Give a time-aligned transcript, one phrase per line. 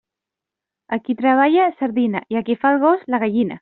[0.97, 3.59] A qui treballa, sardina, i a qui fa el gos, la gallina.